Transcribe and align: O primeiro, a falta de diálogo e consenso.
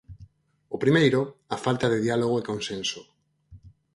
O 0.75 0.77
primeiro, 0.83 1.21
a 1.55 1.57
falta 1.65 1.85
de 1.93 1.99
diálogo 2.05 2.35
e 2.37 2.47
consenso. 2.51 3.01